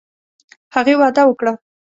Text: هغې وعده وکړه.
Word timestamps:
هغې 0.75 0.93
وعده 0.99 1.23
وکړه. 1.27 1.53